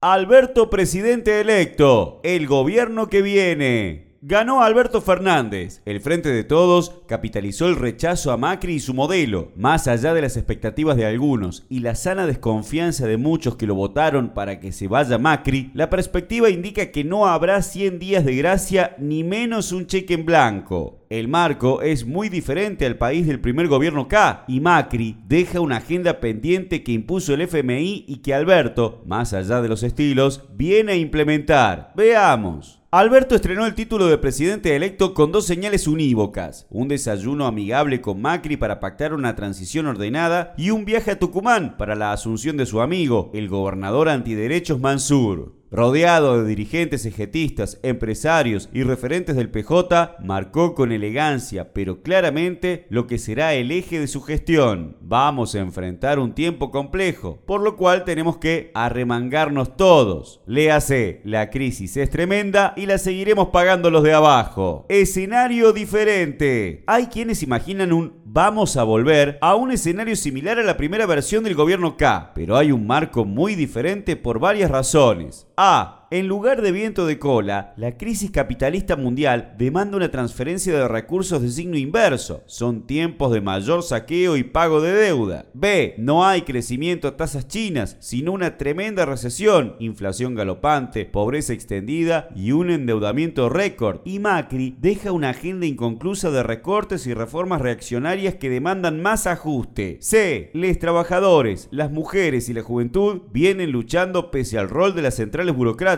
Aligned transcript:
Alberto 0.00 0.70
presidente 0.70 1.40
electo, 1.40 2.20
el 2.22 2.46
gobierno 2.46 3.08
que 3.08 3.20
viene. 3.20 4.07
Ganó 4.20 4.62
Alberto 4.64 5.00
Fernández. 5.00 5.80
El 5.84 6.00
Frente 6.00 6.30
de 6.30 6.42
Todos 6.42 7.02
capitalizó 7.06 7.68
el 7.68 7.76
rechazo 7.76 8.32
a 8.32 8.36
Macri 8.36 8.74
y 8.74 8.80
su 8.80 8.92
modelo, 8.92 9.52
más 9.54 9.86
allá 9.86 10.12
de 10.12 10.22
las 10.22 10.36
expectativas 10.36 10.96
de 10.96 11.06
algunos 11.06 11.66
y 11.68 11.80
la 11.80 11.94
sana 11.94 12.26
desconfianza 12.26 13.06
de 13.06 13.16
muchos 13.16 13.54
que 13.54 13.68
lo 13.68 13.76
votaron 13.76 14.30
para 14.30 14.58
que 14.58 14.72
se 14.72 14.88
vaya 14.88 15.18
Macri, 15.18 15.70
la 15.72 15.88
perspectiva 15.88 16.50
indica 16.50 16.90
que 16.90 17.04
no 17.04 17.28
habrá 17.28 17.62
100 17.62 18.00
días 18.00 18.24
de 18.24 18.34
gracia 18.34 18.96
ni 18.98 19.22
menos 19.22 19.70
un 19.70 19.86
cheque 19.86 20.14
en 20.14 20.26
blanco. 20.26 21.06
El 21.10 21.28
marco 21.28 21.80
es 21.82 22.04
muy 22.04 22.28
diferente 22.28 22.86
al 22.86 22.98
país 22.98 23.24
del 23.24 23.38
primer 23.38 23.68
gobierno 23.68 24.08
K 24.08 24.46
y 24.48 24.58
Macri 24.58 25.16
deja 25.28 25.60
una 25.60 25.76
agenda 25.76 26.18
pendiente 26.18 26.82
que 26.82 26.90
impuso 26.90 27.34
el 27.34 27.42
FMI 27.42 28.06
y 28.08 28.16
que 28.16 28.34
Alberto, 28.34 29.00
más 29.06 29.32
allá 29.32 29.62
de 29.62 29.68
los 29.68 29.84
estilos, 29.84 30.42
viene 30.56 30.92
a 30.92 30.96
implementar. 30.96 31.92
Veamos. 31.94 32.77
Alberto 32.90 33.34
estrenó 33.34 33.66
el 33.66 33.74
título 33.74 34.06
de 34.06 34.16
presidente 34.16 34.74
electo 34.74 35.12
con 35.12 35.30
dos 35.30 35.44
señales 35.44 35.86
unívocas, 35.86 36.66
un 36.70 36.88
desayuno 36.88 37.46
amigable 37.46 38.00
con 38.00 38.22
Macri 38.22 38.56
para 38.56 38.80
pactar 38.80 39.12
una 39.12 39.36
transición 39.36 39.84
ordenada 39.84 40.54
y 40.56 40.70
un 40.70 40.86
viaje 40.86 41.10
a 41.10 41.18
Tucumán 41.18 41.76
para 41.76 41.94
la 41.94 42.12
asunción 42.12 42.56
de 42.56 42.64
su 42.64 42.80
amigo, 42.80 43.30
el 43.34 43.50
gobernador 43.50 44.08
antiderechos 44.08 44.80
Mansur. 44.80 45.57
Rodeado 45.70 46.42
de 46.42 46.48
dirigentes 46.48 47.04
ejetistas, 47.04 47.78
empresarios 47.82 48.70
y 48.72 48.84
referentes 48.84 49.36
del 49.36 49.50
PJ, 49.50 50.16
marcó 50.24 50.74
con 50.74 50.92
elegancia, 50.92 51.74
pero 51.74 52.02
claramente, 52.02 52.86
lo 52.88 53.06
que 53.06 53.18
será 53.18 53.52
el 53.52 53.70
eje 53.70 54.00
de 54.00 54.06
su 54.06 54.22
gestión. 54.22 54.96
Vamos 55.02 55.54
a 55.54 55.58
enfrentar 55.58 56.18
un 56.18 56.32
tiempo 56.32 56.70
complejo, 56.70 57.42
por 57.46 57.60
lo 57.60 57.76
cual 57.76 58.04
tenemos 58.04 58.38
que 58.38 58.70
arremangarnos 58.74 59.76
todos. 59.76 60.40
Léase, 60.46 61.20
la 61.24 61.50
crisis 61.50 61.98
es 61.98 62.08
tremenda 62.08 62.72
y 62.74 62.86
la 62.86 62.96
seguiremos 62.96 63.48
pagando 63.48 63.90
los 63.90 64.02
de 64.02 64.14
abajo. 64.14 64.86
Escenario 64.88 65.74
diferente. 65.74 66.82
Hay 66.86 67.08
quienes 67.08 67.42
imaginan 67.42 67.92
un 67.92 68.22
vamos 68.38 68.76
a 68.76 68.84
volver 68.84 69.36
a 69.40 69.56
un 69.56 69.72
escenario 69.72 70.14
similar 70.14 70.60
a 70.60 70.62
la 70.62 70.76
primera 70.76 71.06
versión 71.06 71.42
del 71.42 71.56
gobierno 71.56 71.96
K, 71.96 72.30
pero 72.36 72.56
hay 72.56 72.70
un 72.70 72.86
marco 72.86 73.24
muy 73.24 73.56
diferente 73.56 74.14
por 74.14 74.38
varias 74.38 74.70
razones. 74.70 75.48
A. 75.56 75.97
En 76.10 76.26
lugar 76.26 76.62
de 76.62 76.72
viento 76.72 77.04
de 77.04 77.18
cola, 77.18 77.74
la 77.76 77.98
crisis 77.98 78.30
capitalista 78.30 78.96
mundial 78.96 79.54
demanda 79.58 79.98
una 79.98 80.10
transferencia 80.10 80.72
de 80.72 80.88
recursos 80.88 81.42
de 81.42 81.50
signo 81.50 81.76
inverso. 81.76 82.42
Son 82.46 82.86
tiempos 82.86 83.30
de 83.30 83.42
mayor 83.42 83.82
saqueo 83.82 84.38
y 84.38 84.42
pago 84.42 84.80
de 84.80 84.92
deuda. 84.92 85.44
B. 85.52 85.94
No 85.98 86.26
hay 86.26 86.42
crecimiento 86.42 87.08
a 87.08 87.18
tasas 87.18 87.46
chinas, 87.46 87.98
sino 88.00 88.32
una 88.32 88.56
tremenda 88.56 89.04
recesión, 89.04 89.76
inflación 89.80 90.34
galopante, 90.34 91.04
pobreza 91.04 91.52
extendida 91.52 92.30
y 92.34 92.52
un 92.52 92.70
endeudamiento 92.70 93.50
récord. 93.50 94.00
Y 94.06 94.18
Macri 94.18 94.78
deja 94.80 95.12
una 95.12 95.28
agenda 95.28 95.66
inconclusa 95.66 96.30
de 96.30 96.42
recortes 96.42 97.06
y 97.06 97.12
reformas 97.12 97.60
reaccionarias 97.60 98.36
que 98.36 98.48
demandan 98.48 99.02
más 99.02 99.26
ajuste. 99.26 99.98
C. 100.00 100.52
Les 100.54 100.78
trabajadores, 100.78 101.68
las 101.70 101.90
mujeres 101.90 102.48
y 102.48 102.54
la 102.54 102.62
juventud 102.62 103.24
vienen 103.30 103.72
luchando 103.72 104.30
pese 104.30 104.56
al 104.56 104.70
rol 104.70 104.94
de 104.94 105.02
las 105.02 105.16
centrales 105.16 105.54
burocráticas 105.54 105.97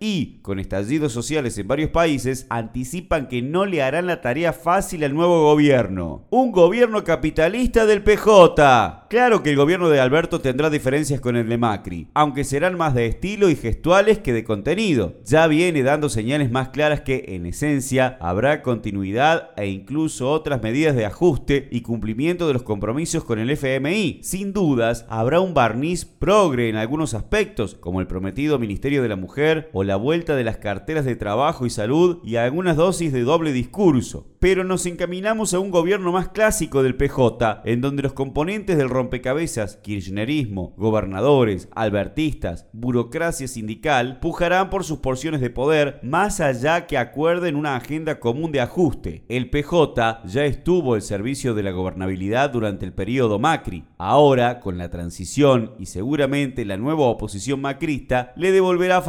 y, 0.00 0.40
con 0.42 0.58
estallidos 0.58 1.12
sociales 1.12 1.56
en 1.58 1.68
varios 1.68 1.90
países, 1.90 2.46
anticipan 2.50 3.28
que 3.28 3.42
no 3.42 3.66
le 3.66 3.82
harán 3.82 4.06
la 4.06 4.20
tarea 4.20 4.52
fácil 4.52 5.04
al 5.04 5.14
nuevo 5.14 5.42
gobierno. 5.42 6.26
Un 6.30 6.52
gobierno 6.52 7.04
capitalista 7.04 7.86
del 7.86 8.02
PJ. 8.02 9.06
Claro 9.08 9.42
que 9.42 9.50
el 9.50 9.56
gobierno 9.56 9.88
de 9.88 10.00
Alberto 10.00 10.40
tendrá 10.40 10.70
diferencias 10.70 11.20
con 11.20 11.36
el 11.36 11.48
de 11.48 11.58
Macri, 11.58 12.08
aunque 12.14 12.44
serán 12.44 12.76
más 12.76 12.94
de 12.94 13.06
estilo 13.06 13.48
y 13.48 13.56
gestuales 13.56 14.18
que 14.18 14.32
de 14.32 14.44
contenido. 14.44 15.14
Ya 15.24 15.46
viene 15.46 15.82
dando 15.82 16.08
señales 16.08 16.50
más 16.50 16.70
claras 16.70 17.02
que, 17.02 17.24
en 17.28 17.46
esencia, 17.46 18.18
habrá 18.20 18.62
continuidad 18.62 19.50
e 19.56 19.68
incluso 19.68 20.30
otras 20.30 20.62
medidas 20.62 20.96
de 20.96 21.06
ajuste 21.06 21.68
y 21.70 21.82
cumplimiento 21.82 22.46
de 22.46 22.54
los 22.54 22.62
compromisos 22.62 23.24
con 23.24 23.38
el 23.38 23.50
FMI. 23.50 24.20
Sin 24.22 24.52
dudas, 24.52 25.06
habrá 25.08 25.40
un 25.40 25.54
barniz 25.54 26.04
progre 26.04 26.68
en 26.68 26.76
algunos 26.76 27.14
aspectos, 27.14 27.74
como 27.74 28.00
el 28.00 28.06
prometido 28.06 28.58
Ministerio 28.58 29.02
de 29.02 29.08
la 29.08 29.16
Mujer 29.16 29.33
o 29.72 29.82
la 29.84 29.96
vuelta 29.96 30.36
de 30.36 30.44
las 30.44 30.58
carteras 30.58 31.04
de 31.04 31.16
trabajo 31.16 31.66
y 31.66 31.70
salud 31.70 32.20
y 32.22 32.36
algunas 32.36 32.76
dosis 32.76 33.12
de 33.12 33.22
doble 33.22 33.52
discurso 33.52 34.34
pero 34.44 34.62
nos 34.62 34.84
encaminamos 34.84 35.54
a 35.54 35.58
un 35.58 35.70
gobierno 35.70 36.12
más 36.12 36.28
clásico 36.28 36.82
del 36.82 36.96
PJ, 36.96 37.62
en 37.64 37.80
donde 37.80 38.02
los 38.02 38.12
componentes 38.12 38.76
del 38.76 38.90
rompecabezas, 38.90 39.78
kirchnerismo, 39.78 40.74
gobernadores, 40.76 41.70
albertistas, 41.74 42.66
burocracia 42.74 43.48
sindical, 43.48 44.20
pujarán 44.20 44.68
por 44.68 44.84
sus 44.84 44.98
porciones 44.98 45.40
de 45.40 45.48
poder 45.48 45.98
más 46.02 46.40
allá 46.40 46.86
que 46.86 46.98
acuerden 46.98 47.56
una 47.56 47.74
agenda 47.74 48.20
común 48.20 48.52
de 48.52 48.60
ajuste. 48.60 49.24
El 49.30 49.48
PJ 49.48 50.20
ya 50.26 50.44
estuvo 50.44 50.92
al 50.92 51.00
servicio 51.00 51.54
de 51.54 51.62
la 51.62 51.70
gobernabilidad 51.70 52.50
durante 52.50 52.84
el 52.84 52.92
periodo 52.92 53.38
Macri. 53.38 53.84
Ahora, 53.96 54.60
con 54.60 54.76
la 54.76 54.90
transición 54.90 55.72
y 55.78 55.86
seguramente 55.86 56.66
la 56.66 56.76
nueva 56.76 57.06
oposición 57.06 57.62
macrista, 57.62 58.34
le 58.36 58.52
devolverá 58.52 59.00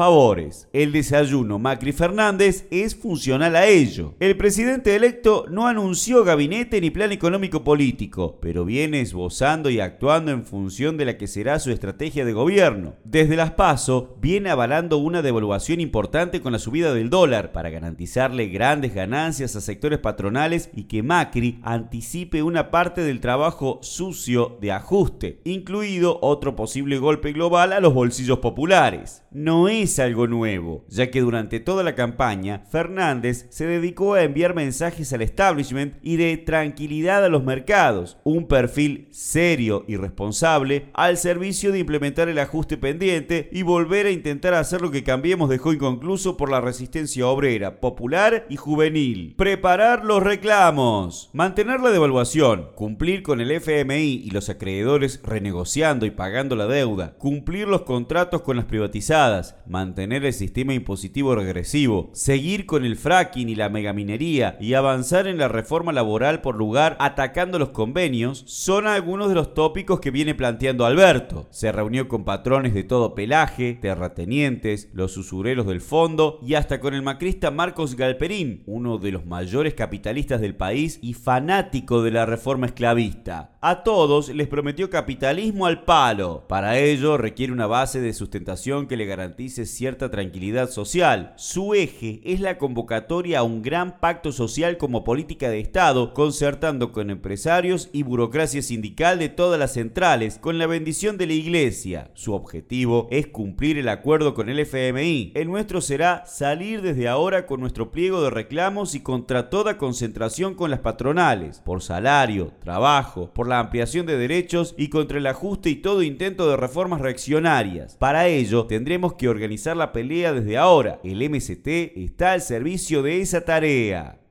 El 0.71 0.93
desayuno 0.93 1.59
Macri-Fernández 1.59 2.67
es 2.71 2.95
funcional 2.95 3.53
a 3.57 3.67
ello. 3.67 4.13
El 4.21 4.37
presidente 4.37 4.95
electo 4.95 5.45
no 5.49 5.67
anunció 5.67 6.23
gabinete 6.23 6.79
ni 6.79 6.89
plan 6.89 7.11
económico 7.11 7.65
político, 7.65 8.39
pero 8.39 8.63
viene 8.63 9.01
esbozando 9.01 9.69
y 9.69 9.81
actuando 9.81 10.31
en 10.31 10.45
función 10.45 10.95
de 10.95 11.03
la 11.03 11.17
que 11.17 11.27
será 11.27 11.59
su 11.59 11.69
estrategia 11.69 12.23
de 12.23 12.31
gobierno. 12.31 12.93
Desde 13.03 13.35
las 13.35 13.51
PASO 13.51 14.15
viene 14.21 14.51
avalando 14.51 14.99
una 14.99 15.21
devaluación 15.21 15.81
importante 15.81 16.39
con 16.39 16.53
la 16.53 16.59
subida 16.59 16.93
del 16.93 17.09
dólar 17.09 17.51
para 17.51 17.69
garantizarle 17.69 18.47
grandes 18.47 18.93
ganancias 18.95 19.57
a 19.57 19.61
sectores 19.61 19.99
patronales 19.99 20.69
y 20.73 20.83
que 20.85 21.03
Macri 21.03 21.59
anticipe 21.61 22.41
una 22.41 22.71
parte 22.71 23.01
del 23.01 23.19
trabajo 23.19 23.79
sucio 23.81 24.57
de 24.61 24.71
ajuste, 24.71 25.41
incluido 25.43 26.19
otro 26.21 26.55
posible 26.55 26.99
golpe 26.99 27.33
global 27.33 27.73
a 27.73 27.81
los 27.81 27.93
bolsillos 27.93 28.39
populares. 28.39 29.23
No 29.31 29.67
es 29.67 29.99
algo 30.05 30.27
nuevo, 30.27 30.85
ya 30.87 31.11
que 31.11 31.21
durante 31.21 31.59
toda 31.59 31.83
la 31.83 31.95
campaña 31.95 32.63
Fernández 32.69 33.47
se 33.49 33.65
dedicó 33.65 34.13
a 34.13 34.23
enviar 34.23 34.55
mensajes 34.55 35.11
al 35.13 35.21
establishment 35.21 35.95
y 36.01 36.17
de 36.17 36.37
tranquilidad 36.37 37.25
a 37.25 37.29
los 37.29 37.43
mercados, 37.43 38.17
un 38.23 38.47
perfil 38.47 39.07
serio 39.11 39.83
y 39.87 39.97
responsable 39.97 40.89
al 40.93 41.17
servicio 41.17 41.71
de 41.71 41.79
implementar 41.79 42.29
el 42.29 42.39
ajuste 42.39 42.77
pendiente 42.77 43.49
y 43.51 43.63
volver 43.63 44.05
a 44.05 44.11
intentar 44.11 44.53
hacer 44.53 44.81
lo 44.81 44.91
que 44.91 45.03
Cambiemos 45.03 45.49
dejó 45.49 45.73
inconcluso 45.73 46.37
por 46.37 46.49
la 46.49 46.61
resistencia 46.61 47.27
obrera, 47.27 47.79
popular 47.79 48.45
y 48.49 48.57
juvenil. 48.57 49.35
Preparar 49.37 50.03
los 50.03 50.21
reclamos, 50.21 51.29
mantener 51.33 51.79
la 51.79 51.91
devaluación, 51.91 52.69
cumplir 52.75 53.23
con 53.23 53.41
el 53.41 53.51
FMI 53.51 54.21
y 54.25 54.31
los 54.31 54.49
acreedores 54.49 55.21
renegociando 55.23 56.05
y 56.05 56.11
pagando 56.11 56.55
la 56.55 56.67
deuda, 56.67 57.15
cumplir 57.17 57.67
los 57.67 57.83
contratos 57.83 58.41
con 58.41 58.57
las 58.57 58.65
privatizadas, 58.65 59.55
mantener 59.65 59.94
el 59.97 60.33
sistema 60.33 60.73
impositivo 60.73 61.35
regresivo, 61.35 62.09
seguir 62.13 62.65
con 62.65 62.85
el 62.85 62.97
fracking 62.97 63.49
y 63.49 63.55
la 63.55 63.69
megaminería 63.69 64.57
y 64.59 64.73
avanzar 64.73 65.27
en 65.27 65.37
la 65.37 65.47
reforma 65.47 65.93
laboral 65.93 66.41
por 66.41 66.55
lugar 66.55 66.97
atacando 66.99 67.59
los 67.59 67.69
convenios 67.69 68.43
son 68.47 68.87
algunos 68.87 69.29
de 69.29 69.35
los 69.35 69.53
tópicos 69.53 69.99
que 69.99 70.11
viene 70.11 70.35
planteando 70.35 70.85
Alberto. 70.85 71.47
Se 71.51 71.71
reunió 71.71 72.07
con 72.07 72.25
patrones 72.25 72.73
de 72.73 72.83
todo 72.83 73.15
pelaje, 73.15 73.77
terratenientes, 73.81 74.89
los 74.93 75.17
usureros 75.17 75.65
del 75.65 75.81
fondo 75.81 76.39
y 76.41 76.55
hasta 76.55 76.79
con 76.79 76.93
el 76.93 77.01
macrista 77.01 77.51
Marcos 77.51 77.95
Galperín, 77.95 78.63
uno 78.65 78.97
de 78.97 79.11
los 79.11 79.25
mayores 79.25 79.73
capitalistas 79.73 80.41
del 80.41 80.55
país 80.55 80.99
y 81.01 81.13
fanático 81.13 82.03
de 82.03 82.11
la 82.11 82.25
reforma 82.25 82.67
esclavista. 82.67 83.57
A 83.61 83.83
todos 83.83 84.29
les 84.29 84.47
prometió 84.47 84.89
capitalismo 84.89 85.65
al 85.65 85.85
palo. 85.85 86.45
Para 86.47 86.77
ello 86.77 87.17
requiere 87.17 87.53
una 87.53 87.65
base 87.65 88.01
de 88.01 88.13
sustentación 88.13 88.87
que 88.87 88.97
le 88.97 89.05
garantice 89.05 89.65
cierta 89.85 90.09
tranquilidad 90.09 90.71
social. 90.71 91.33
Su 91.35 91.75
eje 91.75 92.19
es 92.23 92.39
la 92.39 92.57
convocatoria 92.57 93.37
a 93.37 93.43
un 93.43 93.61
gran 93.61 93.99
pacto 93.99 94.31
social 94.31 94.79
como 94.79 95.03
política 95.03 95.47
de 95.51 95.59
Estado, 95.59 96.15
concertando 96.15 96.91
con 96.91 97.11
empresarios 97.11 97.89
y 97.93 98.01
burocracia 98.01 98.63
sindical 98.63 99.19
de 99.19 99.29
todas 99.29 99.59
las 99.59 99.73
centrales, 99.73 100.39
con 100.39 100.57
la 100.57 100.65
bendición 100.65 101.19
de 101.19 101.27
la 101.27 101.33
Iglesia. 101.33 102.09
Su 102.15 102.33
objetivo 102.33 103.07
es 103.11 103.27
cumplir 103.27 103.77
el 103.77 103.87
acuerdo 103.89 104.33
con 104.33 104.49
el 104.49 104.57
FMI. 104.57 105.33
El 105.35 105.49
nuestro 105.49 105.81
será 105.81 106.25
salir 106.25 106.81
desde 106.81 107.07
ahora 107.07 107.45
con 107.45 107.59
nuestro 107.59 107.91
pliego 107.91 108.23
de 108.23 108.31
reclamos 108.31 108.95
y 108.95 109.01
contra 109.01 109.51
toda 109.51 109.77
concentración 109.77 110.55
con 110.55 110.71
las 110.71 110.79
patronales, 110.79 111.61
por 111.63 111.83
salario, 111.83 112.53
trabajo, 112.63 113.31
por 113.35 113.47
la 113.47 113.59
ampliación 113.59 114.07
de 114.07 114.17
derechos 114.17 114.73
y 114.79 114.89
contra 114.89 115.19
el 115.19 115.27
ajuste 115.27 115.69
y 115.69 115.75
todo 115.75 116.01
intento 116.01 116.49
de 116.49 116.57
reformas 116.57 117.01
reaccionarias. 117.01 117.97
Para 117.97 118.25
ello, 118.25 118.65
tendremos 118.65 119.13
que 119.13 119.29
organizar 119.29 119.74
la 119.75 119.91
pelea 119.91 120.33
desde 120.33 120.57
ahora. 120.57 120.99
El 121.03 121.29
MST 121.29 121.67
está 121.95 122.33
al 122.33 122.41
servicio 122.41 123.03
de 123.03 123.21
esa 123.21 123.41
tarea. 123.41 124.24